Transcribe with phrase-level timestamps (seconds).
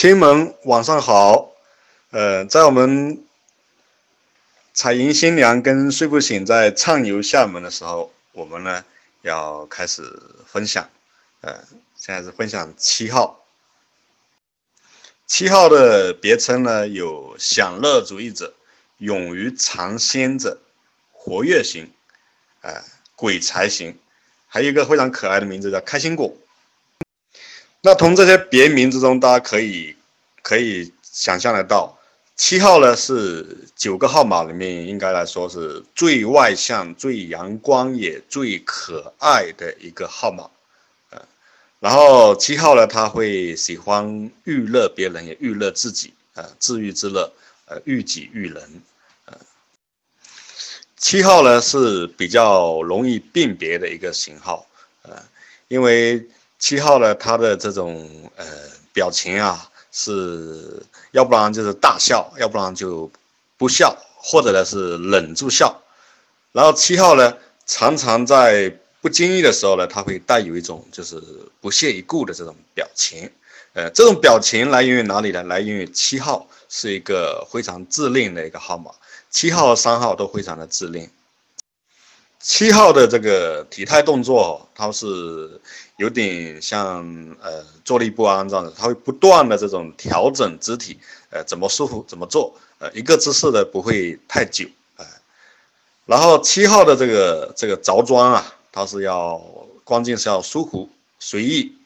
[0.00, 1.50] 亲们晚上好，
[2.12, 3.24] 呃，在我们
[4.72, 8.84] 彩云新娘跟睡不醒在畅游厦门的时候，我们呢
[9.22, 10.88] 要开始分享，
[11.40, 11.64] 呃，
[11.96, 13.44] 现在是分享七号。
[15.26, 18.54] 七号的别称呢有享乐主义者、
[18.98, 20.60] 勇于尝鲜者、
[21.10, 21.90] 活跃型，
[22.60, 22.84] 呃，
[23.16, 23.98] 鬼才型，
[24.46, 26.32] 还有一个非常可爱的名字叫开心果。
[27.80, 29.94] 那从这些别名之中，大家可以
[30.42, 31.96] 可以想象得到，
[32.34, 33.46] 七号呢是
[33.76, 40.50] 九个号码里面应该来说是最外向、最阳光也最可爱的一个号码，
[41.10, 41.22] 呃，
[41.78, 47.32] 然后七号呢他会喜欢娱乐别人，也娱乐自己，呃，自娱自乐，
[47.66, 48.82] 呃，育己育人，
[49.26, 49.38] 呃，
[50.96, 54.66] 七号呢是比较容易辨别的一个型号，
[55.02, 55.22] 呃，
[55.68, 56.28] 因为。
[56.58, 58.44] 七号呢，他的这种呃
[58.92, 63.10] 表情啊，是要不然就是大笑，要不然就
[63.56, 65.80] 不笑，或者呢是忍住笑。
[66.52, 71.22] 然后七号呢，常常在不经意的时候呢，他会带有一种就是
[71.60, 73.30] 不屑一顾的这种表情。
[73.74, 75.42] 呃，这种表情来源于哪里呢？
[75.44, 78.90] 来源于七号是一个非常自恋的一个号码，
[79.30, 81.08] 七号和三号都非常的自恋。
[82.40, 85.60] 七号的这个体态动作，它是
[85.98, 87.04] 有点像
[87.42, 90.96] 呃坐立不安这样子，他会不断的这种调整肢体，
[91.30, 95.04] 呃怎么舒服怎么做，呃一个姿势的不会太久，呃，
[96.06, 99.36] 然后七号的这个这个着装啊，它是要
[99.82, 101.76] 关键是要舒服随意，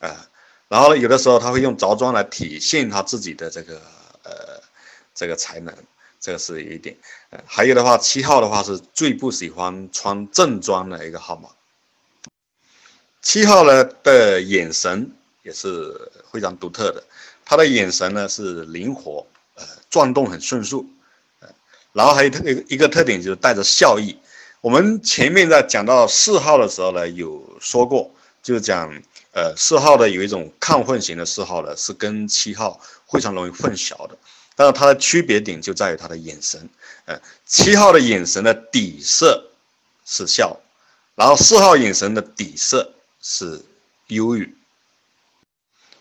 [0.00, 0.28] 啊，
[0.68, 3.80] 然后有的时候他会用着装来体现他自己的这个
[4.24, 4.60] 呃
[5.14, 5.74] 这个才能。
[6.24, 6.96] 这个是一点，
[7.30, 11.48] 呃，还有的话，七号的话是最不喜欢穿正装的一个号码。
[13.22, 15.10] 七号呢的眼神
[15.44, 17.02] 也是非常独特的，
[17.44, 20.84] 他的眼神呢是灵活，呃，转动很迅速，
[21.40, 21.48] 呃，
[21.92, 24.18] 然后还有特一个特点就是带着笑意。
[24.60, 28.10] 我们前面在讲到四号的时候呢，有说过，
[28.42, 28.92] 就是讲，
[29.32, 34.16] 呃，四号的有一种亢奋型的四号呢，是跟七号非常容易混淆的。
[34.54, 36.68] 但是它的区别点就在于他的眼神，
[37.06, 39.50] 呃，七号的眼神的底色
[40.04, 40.60] 是笑，
[41.14, 42.92] 然后四号眼神的底色
[43.22, 43.62] 是
[44.08, 44.54] 忧郁。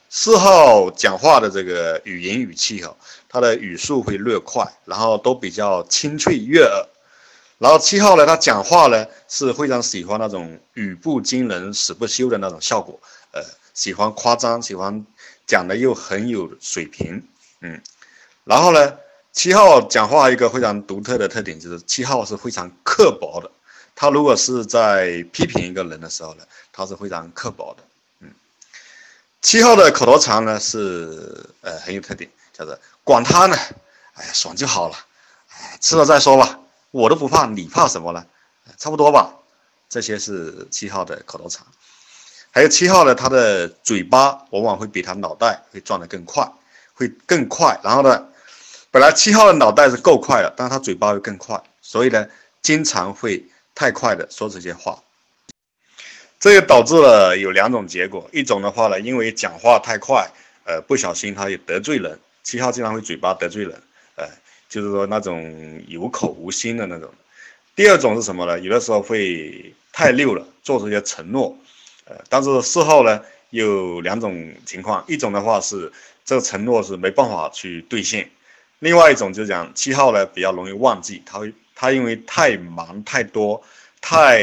[0.10, 2.94] 四号讲话的这个语言语气哈，
[3.30, 6.86] 他的语速会略快，然后都比较清脆悦耳。
[7.60, 13.00] 然后七号呢，他讲话呢是非常喜欢那种语不惊人死不休的那种效果，
[13.32, 13.42] 呃，
[13.74, 15.06] 喜欢夸张，喜欢
[15.48, 17.24] 讲的又很有水平，
[17.62, 17.82] 嗯。
[18.44, 18.98] 然后呢，
[19.32, 23.50] 七号讲话一个非常独特的特点就是七号是非常刻薄的。
[23.96, 27.84] 他如果是在批评一个人的时候呢，他是非常刻薄的。
[28.20, 28.32] 嗯，
[29.42, 33.56] 七号的口头禅呢是呃很有特点，叫做管他呢，
[34.14, 34.96] 哎呀爽就好了，
[35.54, 36.60] 哎吃了再说吧，
[36.92, 38.26] 我都不怕，你怕什么呢？
[38.78, 39.34] 差不多吧。
[39.90, 41.66] 这些是七号的口头禅。
[42.52, 46.52] 还有七号呢，他的嘴巴往往会比他脑袋会转得更快，
[46.94, 47.80] 会更快。
[47.84, 48.28] 然后呢？
[48.94, 52.28] 本来七号的脑袋是够快的，但是他嘴巴会更快，所以呢，
[52.62, 53.42] 经常会
[53.76, 55.02] 太快的说这些话，
[56.40, 60.30] 这也导致了有两种结果，一种的话呢，因为讲话太快，
[60.66, 63.82] 呃，不小心他也得罪人，七号经常会嘴巴得罪人，
[64.16, 64.28] 呃，
[64.70, 67.10] 就是说那种有口无心的那种。
[67.76, 68.60] 第二种是什么呢？
[68.60, 71.58] 有的时候会太溜了，做这些承诺，
[72.06, 75.92] 呃，但是事后呢，有两种情况，一种的话是
[76.26, 78.30] 这个承诺是没办法去兑现。
[78.80, 83.60] 另外一种就是讲七号呢比较容易忘记，他会他因为太忙太多，
[84.00, 84.38] 太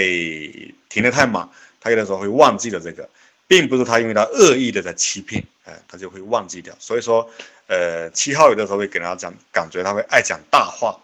[0.89, 1.49] 停得太满，
[1.81, 3.09] 他有的时候会忘记了这个，
[3.47, 6.75] 并不是他因为他恶意的在欺骗，哎，他就会忘记掉。
[6.81, 7.31] 所以说，
[7.69, 10.99] 呃，七号有的时候会给大家讲，感觉他会爱讲大话。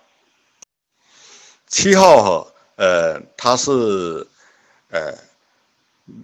[1.68, 4.26] 七号哈，呃，他是，
[4.90, 5.16] 呃，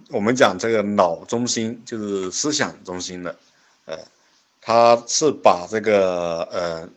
[0.09, 3.33] 我们讲这个脑中心就是思想中心的，
[3.85, 3.97] 呃，
[4.59, 6.89] 他是把这个呃。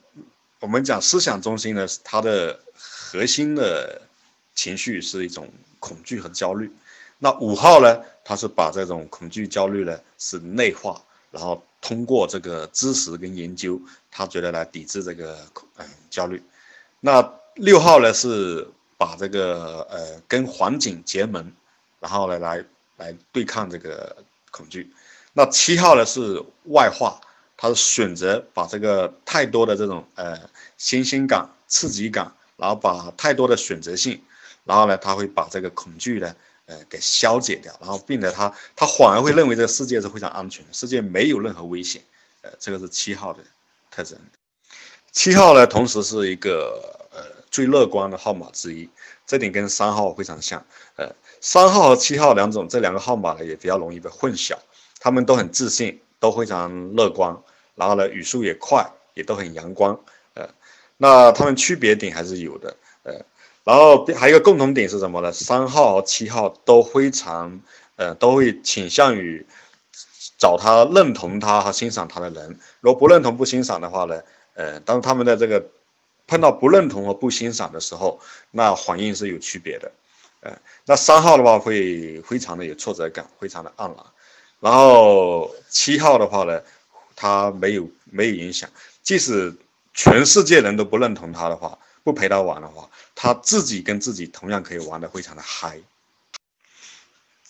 [0.60, 2.58] 我们讲思想中心呢，他的
[3.14, 4.02] 核心的
[4.56, 6.68] 情绪是一种恐惧和焦虑。
[7.16, 11.00] 那五号呢，他是把这种恐惧、焦虑呢是内化，
[11.30, 13.80] 然后通过这个知识跟研究，
[14.10, 16.42] 他觉得来抵制这个恐嗯焦虑。
[16.98, 17.22] 那
[17.54, 18.66] 六号呢是
[18.98, 21.52] 把这个呃跟环境结盟，
[22.00, 22.64] 然后呢来
[22.96, 24.16] 来对抗这个
[24.50, 24.92] 恐惧。
[25.32, 27.20] 那七号呢是外化。
[27.56, 30.36] 他是选择把这个太多的这种呃
[30.76, 32.30] 新鲜感、刺激感，
[32.64, 34.18] 然后把太多的选择性，
[34.64, 36.34] 然后呢，他会把这个恐惧呢，
[36.64, 42.00] 呃，给消解掉，然后并且他他反而会认为这个世界是非常安全，世界没有任何危险，
[42.40, 43.40] 呃，这个是七号的
[43.90, 44.18] 特征。
[45.12, 47.20] 七号呢，同时是一个呃
[47.50, 48.88] 最乐观的号码之一，
[49.26, 50.64] 这点跟三号非常像。
[50.96, 54.56] 呃，三号和七号两种这两个号码呢，也比较容易被混淆。
[54.98, 57.36] 他们都很自信，都非常乐观，
[57.74, 60.00] 然后呢，语速也快，也都很阳光。
[60.96, 62.76] 那他们区别点还是有的。
[63.02, 63.12] 呃，
[63.64, 65.32] 然后还有一个共同点是什么呢？
[65.32, 67.60] 三号和七号都非常，
[67.96, 69.44] 呃，都会倾向于
[70.38, 72.58] 找他认同他和欣赏他的人。
[72.80, 74.22] 如果不认同、不欣赏的话呢，
[74.54, 75.64] 呃，当他们的这个
[76.26, 78.18] 碰到不认同和不欣赏的时候，
[78.50, 79.92] 那反应是有区别的。
[80.40, 80.56] 呃，
[80.86, 83.96] 那三号的话会非常的有挫折感，非常的黯然。
[84.60, 86.60] 然后七号的话呢，
[87.14, 88.68] 他没有没有影响，
[89.02, 89.54] 即使
[89.94, 91.78] 全世界人都不认同他的话。
[92.02, 95.80] 不陪他玩的话，他自己跟自己同样可以玩得非常的嗨。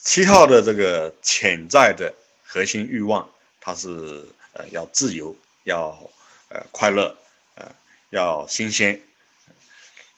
[0.00, 2.14] 七号的这个潜在的
[2.44, 3.28] 核心欲望，
[3.60, 6.08] 他是呃要自由，要
[6.50, 7.16] 呃快乐，
[7.56, 7.66] 呃
[8.10, 9.02] 要新鲜。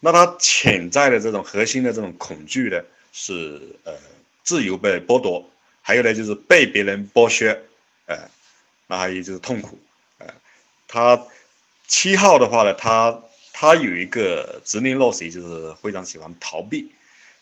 [0.01, 2.79] 那他潜在的这种核心的这种恐惧呢，
[3.15, 3.95] 是呃
[4.45, 5.49] 自由被剥夺，
[5.81, 7.59] 还有呢就是被别人剥削，
[8.05, 8.29] 呃，
[8.87, 9.79] 那还有就是痛苦，
[10.19, 10.27] 呃，
[10.87, 11.27] 他
[11.87, 13.23] 七号的话呢，他。
[13.59, 16.93] 他有一个执念落水，就是非常喜欢逃避，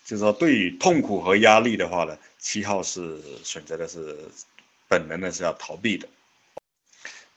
[0.05, 4.17] 就是说对于痛苦和压力的话呢，七号是选择的是
[4.87, 6.06] 本能的是要逃避的。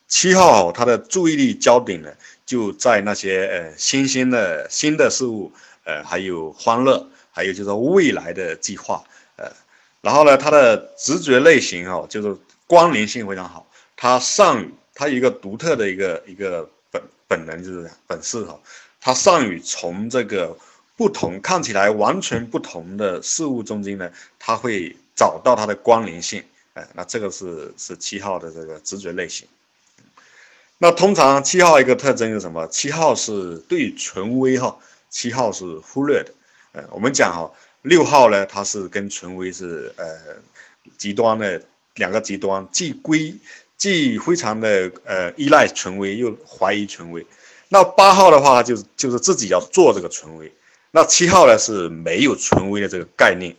[0.07, 2.13] 七号他的注意力焦点呢
[2.45, 5.51] 就在那些呃新鲜的新的事物，
[5.83, 9.03] 呃还有欢乐，还有就是说未来的计划，
[9.37, 9.51] 呃，
[10.01, 12.37] 然后呢他的直觉类型哦就是
[12.67, 16.69] 关联性非常好，他善于他有一个独特的一个一个。
[17.27, 18.59] 本能就是本事哈，
[19.01, 20.57] 他善于从这个
[20.95, 24.09] 不同看起来完全不同的事物中间呢，
[24.39, 26.43] 他会找到它的关联性。
[26.73, 29.47] 哎，那这个是是七号的这个直觉类型。
[30.77, 32.67] 那通常七号一个特征是什么？
[32.67, 34.77] 七号是对权威哈，
[35.09, 36.31] 七号是忽略的。
[36.73, 37.51] 呃，我们讲哈，
[37.81, 40.05] 六号呢，它是跟权威是呃
[40.97, 41.61] 极端的
[41.95, 43.35] 两个极端，既归。
[43.77, 47.25] 既非常的呃依赖权威，又怀疑权威。
[47.69, 50.51] 那八号的话，就是就是自己要做这个权威。
[50.91, 53.55] 那七号呢是没有权威的这个概念。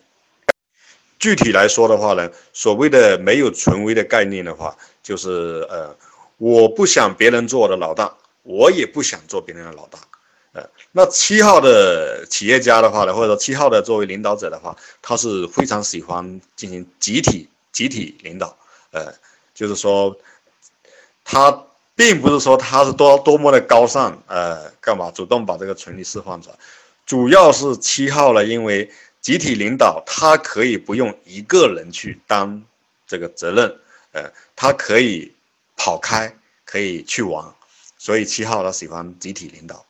[1.21, 5.95] 具体来说的话呢，所谓的没有权威的概念的话，就是呃，
[6.39, 8.13] 我不想别人做我的老大，
[8.43, 9.99] 我也不想做别人的老大。
[10.53, 18.57] 呃，那七号的企业家的话呢，或者说七号的作为领导者的话，他是非常喜欢进行集体集体领导。
[18.91, 19.15] 呃。
[19.59, 20.17] 就是说，
[21.25, 21.65] 他
[21.97, 26.57] 并不是说他是多多么的高尚，呃，干嘛主动把这个权利释放出来？
[27.05, 28.89] 主要是七号呢，因为
[29.21, 32.63] 集体领导，他可以不用一个人去担
[33.05, 33.81] 这个责任，
[34.13, 35.35] 呃，他可以
[35.77, 36.33] 跑开，
[36.65, 37.45] 可以去玩，
[37.99, 39.85] 所以七号他喜欢集体领导。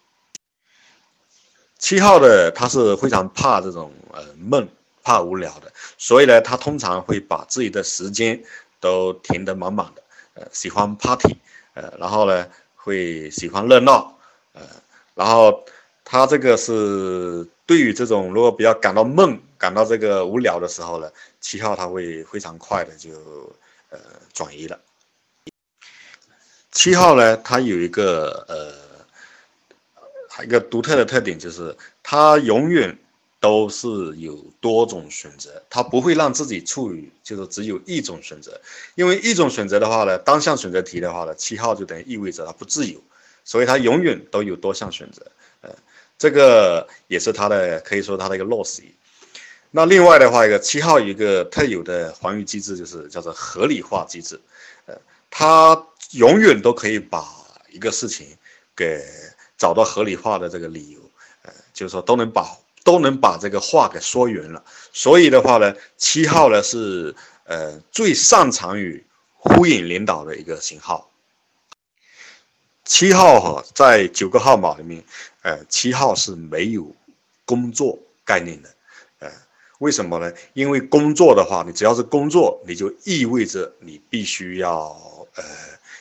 [1.78, 4.66] 七号的他是非常怕这种呃闷，
[5.02, 8.42] 怕无聊的，所以呢，他通常会把自己的时间。
[8.80, 10.02] 都填得满满的，
[10.34, 11.36] 呃，喜欢 party，
[11.74, 14.16] 呃，然后呢，会喜欢热闹，
[14.52, 14.62] 呃，
[15.14, 15.64] 然后
[16.04, 21.10] 他这个是对于这种如果比较感到闷、感到这个无聊的时候呢，
[21.40, 23.10] 七号他会非常快的就
[23.90, 23.98] 呃
[24.32, 24.78] 转移了。
[26.72, 28.72] 七号呢，他有一个呃，
[30.28, 32.96] 还一个独特的特点就是他永远。
[33.40, 38.60] 都是有多种选择，他不会让自己处于就是只有一种选择，
[38.96, 43.00] 因为一种选择的话呢，单项选择题的话呢，七号就等于意味着他不自由，
[43.44, 45.24] 所以他永远都有多项选择，
[45.60, 45.70] 呃，
[46.18, 48.82] 这个也是他的可以说他的一个弱势。
[49.70, 54.40] 那另外的话，一个七号一个特有的防御机制，就是叫做合理化机制，
[54.86, 54.96] 呃，
[55.30, 55.80] 他
[56.10, 57.24] 永远都可以把
[57.70, 58.26] 一个事情
[58.74, 59.00] 给
[59.56, 60.98] 找到合理化的这个理由，
[61.42, 62.44] 呃，就是说都能把。
[62.84, 69.04] 都能把这个话给说圆了，所以的话呢，七号呢是呃最擅长于
[69.36, 71.10] 呼应领导的一个型号。
[72.84, 75.04] 七号哈在九个号码里面，
[75.42, 76.94] 呃，七号是没有
[77.44, 78.74] 工作概念的，
[79.18, 79.30] 呃，
[79.80, 80.32] 为什么呢？
[80.54, 84.96] 因为工作的话，你只要是工作，你就意味着你必须要
[85.34, 85.44] 呃，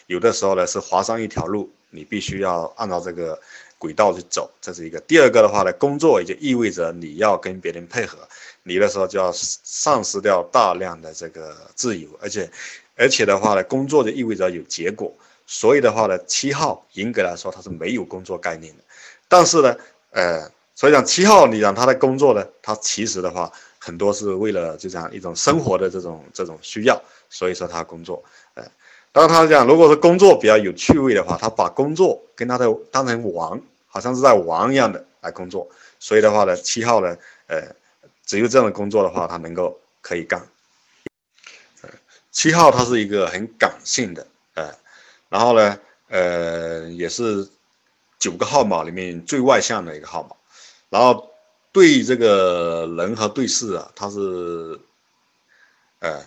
[0.06, 3.38] 有的时候呢是划上一条路，你必须要按照这个。
[3.78, 5.00] 轨道去走，这是一个。
[5.02, 8.18] 第二个的话呢，工作也就意味着你要跟别人配合，
[8.64, 12.50] 你的时候就要丧失掉大量的这个自由，而且，
[12.96, 15.14] 而且的话呢，工作就意味着有结果。
[15.46, 18.84] 所以的话呢，七号严格来说他是没有工作概念的。
[19.28, 19.76] 但是呢，
[20.12, 28.24] 呃，所以讲七号你让他的工作呢，他其实的话很多是为了就这样一种生活的这种这种需要，所以说他工作，
[28.56, 28.64] 呃。
[29.18, 35.68] 当他讲，如果是工作比较有趣味的话，他把工作跟他的当成玩，好像是在玩一样的来工作。
[36.00, 37.64] 所以的话呢，七号呢，呃，
[38.28, 40.40] 只有这样的工作的话，他能够可以干。
[42.32, 44.72] 七号他是一个很感性的，呃，
[45.30, 47.50] 然后呢，呃，也是
[48.20, 50.36] 九个号码里面最外向的一个号码，
[50.90, 51.28] 然后
[51.72, 54.80] 对这个人和对事啊，他是，
[56.02, 56.24] 呃，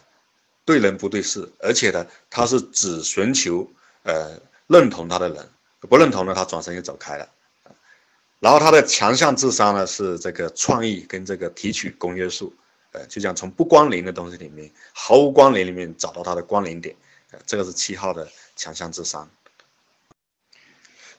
[0.70, 3.68] 对人不对事，而且呢，他是只寻求
[4.04, 5.48] 呃认同他的人，
[5.80, 7.28] 不认同呢，他转身就走开了。
[8.38, 12.54] 然后他的强项智商呢是这个创意跟这个提取公约数。
[12.92, 16.94] 呃，就像从不关联的东西里面，毫无关联里面找到它的关联点，
[17.30, 19.28] 呃，这个是七号的强项智商。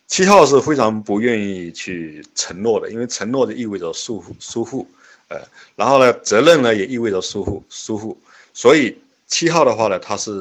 [0.05, 4.85] 七号是非常不愿意去承诺的，因为承诺就意味着束缚疏忽，
[5.29, 5.39] 呃，
[5.77, 8.21] 然后呢，责任呢也意味着疏忽疏忽，
[8.53, 10.31] 所以七号的话呢，他是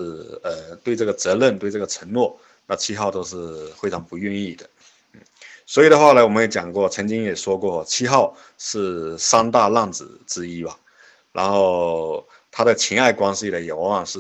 [0.43, 4.69] 呃对这个责任对这个承诺，那七号都是非常不愿意的，
[5.13, 5.21] 嗯，
[5.65, 10.77] 所以的话呢，我们也讲过，曾经也说过，七号是三大浪子之一吧。
[11.33, 14.19] 然后他的情爱关系呢，也往往是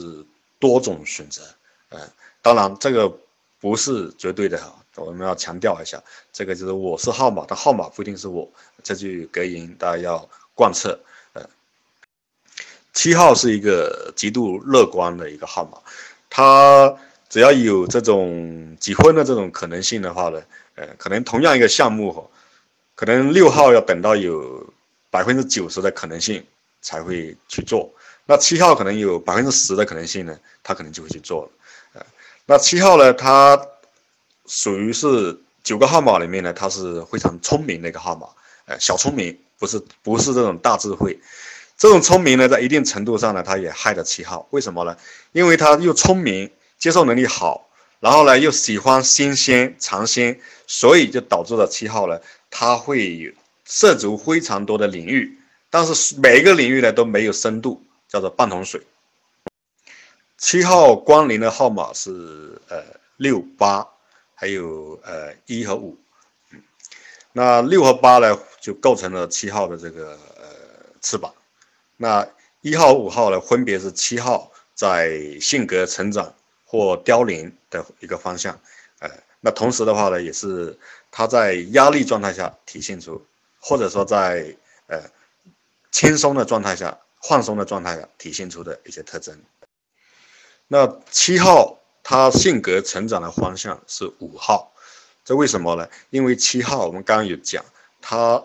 [0.60, 1.42] 多种选择，
[1.88, 2.00] 嗯，
[2.40, 3.12] 当然这个
[3.58, 6.00] 不是绝对的哈，我们要强调一下，
[6.32, 8.48] 这个就是我是号码，但号码不一定是我，
[8.84, 10.96] 这句格言大家要贯彻，
[12.92, 15.78] 七号是一个极度乐观的一个号码，
[16.28, 16.94] 他
[17.28, 20.42] 只要有这种结婚的这种可能性的话呢，
[20.74, 22.30] 呃，可能同样一个项目，
[22.94, 24.66] 可能六号要等到有
[25.10, 26.44] 百分之九十的可能性。
[26.82, 27.92] 才会去做，
[28.24, 31.50] 那七号可能有百分之十的可能性呢，他可能就会去做了，
[31.92, 32.06] 呃，
[32.46, 33.60] 那七号呢，他
[34.46, 38.26] 属于是九个号码里面呢，他是非常聪明的一个号码，
[38.64, 41.20] 呃，小聪明，不是不是这种大智慧，
[41.80, 44.94] 这种聪明呢，在一定程度上呢，他也害了七号，为什么呢？
[45.32, 47.70] 因为他又聪明，接受能力好，
[48.00, 52.20] 然后呢又喜欢新鲜尝鲜，所以就导致了七号呢，
[52.50, 53.34] 他会
[53.64, 55.38] 涉足非常多的领域。
[55.70, 58.82] 但是每一个领域呢都没有深度，叫做半桶水。
[60.36, 62.84] 七号光临的号码是呃
[63.16, 63.88] 六八，
[64.34, 65.96] 还有呃一和五，
[67.32, 70.44] 那六和八呢就构成了七号的这个呃
[71.00, 71.32] 翅膀。
[72.00, 72.26] 那
[72.62, 76.32] 一号五号呢分别是七号在性格成长
[76.64, 78.58] 或凋零的一个方向，
[79.00, 80.78] 呃，那同时的话呢也是
[81.10, 83.22] 他在压力状态下体现出，
[83.60, 84.98] 或者说在呃。
[85.92, 89.36] 轻松的状态下，放松的状态下体现出的一些特征。
[90.68, 94.72] 那七号他性格成长的方向是五号，
[95.24, 95.88] 这为什么呢？
[96.10, 97.64] 因为七号我们刚刚有讲，
[98.00, 98.40] 他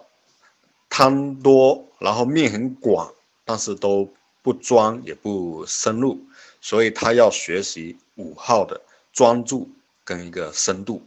[0.89, 3.13] 贪多，然后面很广，
[3.45, 4.11] 但是都
[4.41, 6.19] 不专也不深入，
[6.59, 8.81] 所以他要学习五号的
[9.13, 9.69] 专注
[10.03, 11.01] 跟一个深度。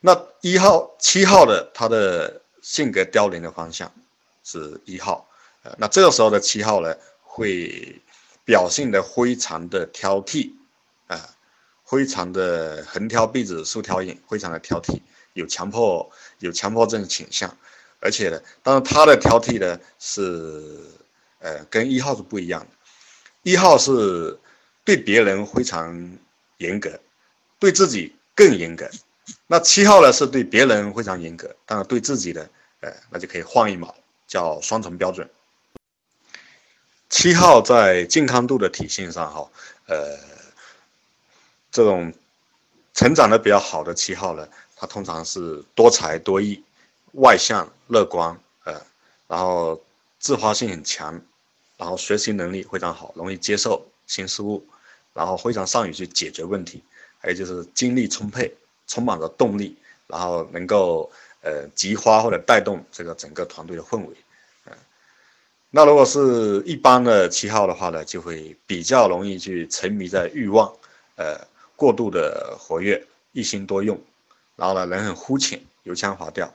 [0.00, 3.92] 那一号、七号的他的性格凋零的方向。
[4.48, 5.28] 是一号，
[5.64, 8.00] 呃，那这个时候的七号呢，会
[8.44, 10.52] 表现的非常的挑剔，
[11.08, 11.18] 啊，
[11.84, 15.00] 非常的横挑鼻子竖挑眼，非常的挑剔，
[15.32, 17.56] 有强迫有强迫症倾向，
[18.00, 20.80] 而且呢，当然他的挑剔呢是，
[21.38, 22.68] 呃，跟一号是不一样的，
[23.42, 24.38] 一号是
[24.84, 26.18] 对别人非常
[26.58, 27.00] 严格，
[27.58, 28.88] 对自己更严格，
[29.46, 32.48] 那七号呢是对别人非常严格，但是对自己的，
[32.80, 33.92] 呃，那就可以换一码。
[34.28, 35.30] 叫双重标准。
[37.08, 39.48] 七号在健康度的体现上，哈，
[39.86, 40.18] 呃，
[41.70, 42.12] 这种
[42.92, 46.60] 成长的比较好的七号呢，他通常是多才多艺、
[47.16, 48.80] 外向、乐观，呃，
[49.28, 49.78] 然后
[50.18, 51.20] 自发性很强，
[51.76, 54.66] 然后学习能力非常好，容易接受新事物，
[55.12, 56.82] 然后非常善于去解决问题，
[57.18, 58.50] 还有就是精力充沛，
[58.86, 61.10] 充满着动力，然后能够。
[61.42, 64.16] 呃，激发或者带动这个整个团队的氛围，
[64.64, 64.72] 嗯，
[65.70, 70.74] 那如果是一般的七号的话呢，就会比较容易去沉迷在欲望，
[71.14, 71.38] 呃，
[71.76, 73.96] 过度的活跃，一心多用，
[74.56, 76.52] 然后呢，人很肤浅，油腔滑调，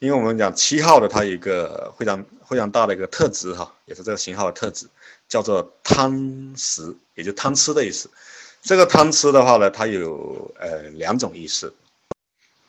[0.00, 4.86] 因为我们讲七号的它有一个非常非常大的一个特质哈，也是这个型号的特质，
[5.28, 8.10] 叫做贪食，也就贪吃的意思。
[8.62, 11.72] 这个贪吃的话呢，它有呃两种意思。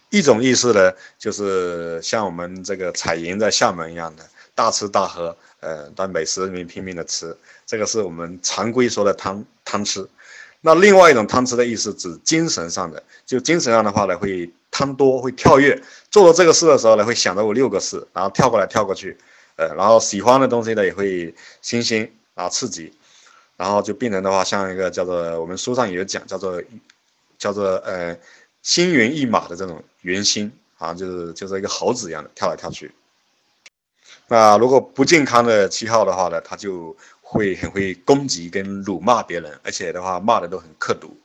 [0.09, 7.35] 一种意思呢，就是像我们这个彩银在厦门一样的大吃大喝，呃，在美食里面拼命的吃，
[7.65, 10.05] 这个是我们常规说的贪贪吃。
[10.62, 19.18] 那另外一种贪吃的意思指精神上的，就精神上的话呢，会贪多，会跳跃，做了这个事的时候呢，会想到我六个事，然后跳过来跳过去，
[19.56, 22.94] 呃，然后喜欢的东西呢也会新鲜，然后刺激，
[23.58, 26.62] 然后就变成的话像一个叫做我们书上也有讲叫做
[27.39, 28.15] 叫做呃
[28.62, 32.91] 心猿意马的这种猿星啊，就是就是一个猴子一样的跳来跳去。
[34.27, 36.96] 那如果不健康的七号的话呢，他就
[37.31, 41.15] 会很会攻击跟辱骂别人，而且的话骂的都很刻毒。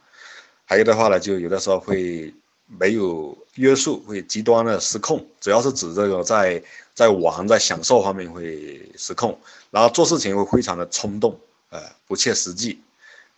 [0.65, 2.33] 还有的话呢，就有的时候会
[2.69, 5.27] 没有约束，会极端的失控。
[5.41, 6.63] 主要是指这个在
[6.95, 9.37] 在玩、在享受方面会失控，
[9.73, 11.37] 然后做事情会非常的冲动，
[11.71, 12.79] 呃，不切实际，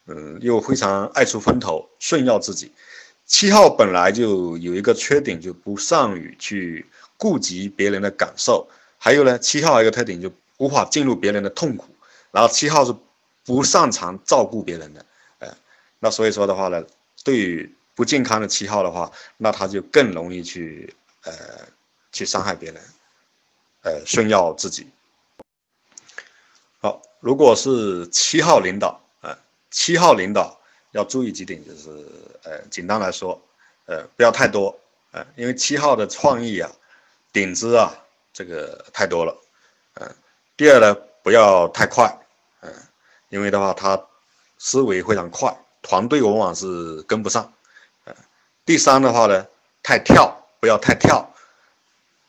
[0.06, 2.70] 嗯，又非常爱出风头，炫耀自己。
[3.24, 6.84] 七号本来就有一个缺点，就不善于去
[7.16, 8.68] 顾及别人的感受。
[8.98, 11.86] 还有呢，七号一个特点，就无法进入别人的痛苦。
[12.30, 12.94] 然后七号是
[13.44, 15.06] 不擅长照顾别人的，
[15.38, 15.56] 呃，
[15.98, 16.84] 那所以说的话呢。
[17.24, 20.94] 对于不健康的七号的话，那他就更容易去
[21.24, 21.32] 呃
[22.12, 22.82] 去伤害别人，
[23.82, 24.86] 呃炫耀自己。
[26.80, 29.36] 好，如果是七号领导啊，
[29.70, 30.58] 七号领导
[30.92, 31.90] 要注意几点，就是
[32.44, 33.38] 呃简单来说，
[33.86, 34.78] 呃不要太多，
[35.10, 36.70] 呃因为七号的创意啊、
[37.32, 37.92] 点子啊
[38.32, 39.36] 这个太多了，
[39.94, 40.14] 嗯。
[40.56, 40.96] 第二呢，
[41.28, 42.18] 不要太快，
[42.62, 42.72] 嗯，
[43.28, 44.02] 因为的话他
[44.56, 45.54] 思维非常快。
[45.82, 47.52] 团队往往是跟不上，
[48.06, 48.16] 嗯，
[48.64, 49.46] 第三的话呢，
[49.82, 51.30] 太跳，不要太跳。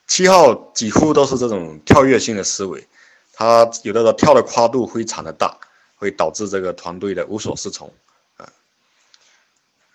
[0.05, 2.85] 七号几乎都是这种跳跃性的思维，
[3.31, 5.57] 他有的时候跳的跨度非常的大，
[5.95, 7.89] 会导致这个团队的无所适从，
[8.35, 8.51] 啊。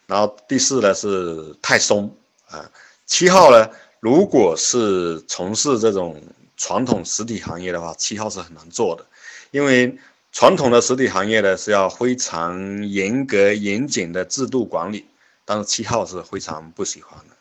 [0.06, 2.10] 然后第四呢是太松，
[2.48, 2.70] 啊，
[3.04, 3.68] 七号呢，
[4.00, 6.18] 如果是从事这种
[6.64, 9.04] 传统实体行业的话，七号是很难做的，
[9.50, 9.98] 因为。
[10.36, 15.04] 传统的实体行业呢是要非常严格严谨的制度管理，
[15.44, 17.36] 但是七号是非常不喜欢的。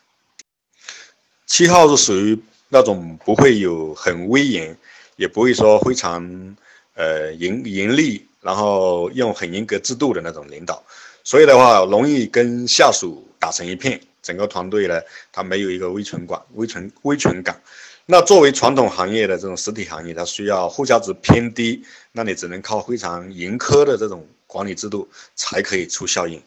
[1.48, 2.38] 七号是属于
[2.70, 4.78] 那种不会有很威严，
[5.16, 6.56] 也不会说非常
[6.94, 10.84] 呃严严厉，然后用很严格制度的那种领导，
[11.24, 15.02] 所以的话容易跟下属打成一片，整个团队呢
[15.32, 17.60] 他没有一个威存感，威存威存感。
[18.06, 26.42] 那作为传统行业的这种实体行业，它需要附加值偏低，那你只能靠非常严苛的这种管理制度才可以出效应。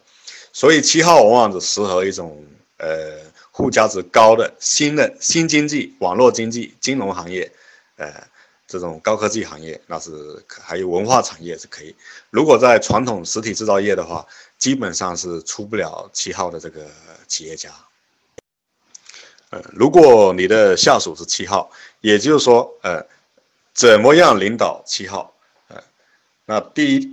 [0.53, 2.45] 所以七号往往只适合一种
[2.77, 3.17] 呃
[3.53, 7.51] 附加值高的新的新经济、网络经济、金融行业，
[7.95, 8.13] 呃
[8.67, 10.11] 这种高科技行业，那是
[10.47, 11.95] 还有文化产业是可以。
[12.29, 14.23] 如果在传统实体制造业的话，
[14.59, 16.85] 基本上是出不了七号的这个
[17.27, 17.71] 企业家。
[19.49, 23.05] 呃，如果你的下属是七号，也就是说，呃，
[23.73, 25.33] 怎么样领导七号？
[25.69, 25.81] 呃，
[26.43, 27.09] 那第一，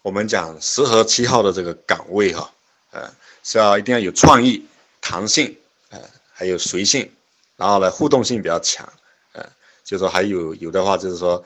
[0.00, 2.50] 我们讲适合七号的这个岗位哈，
[2.92, 4.66] 呃，是要一定要有创意、
[5.02, 5.54] 弹性，
[5.90, 6.00] 呃，
[6.32, 7.12] 还有随性，
[7.56, 8.90] 然后呢，互动性比较强，
[9.32, 9.44] 呃，
[9.84, 11.44] 就是说还有有的话就是说，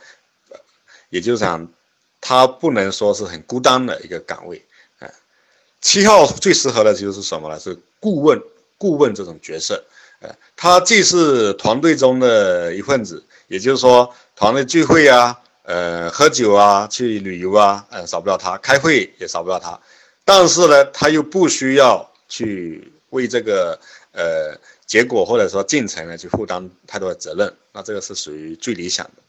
[1.09, 1.69] 也就是讲，
[2.21, 4.65] 他不能说是很孤单的一个岗位，
[5.01, 5.11] 呃，
[5.81, 7.59] 七号最适合的就是什么呢？
[7.59, 8.41] 是顾问，
[8.79, 9.85] 顾问这种角色。
[10.57, 19.79] 他既是团队中的一份子，也就是说，团队聚会啊，呃，喝酒啊，去旅游啊，呃，少不了他；开会也少不了他。
[20.25, 23.79] 但是呢，他又不需要去为这个
[24.13, 29.24] 呃结果或者说进程呢去负担太多的责任，那这个是属于最理想的。